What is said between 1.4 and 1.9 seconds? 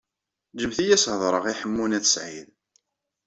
i Ḥemmu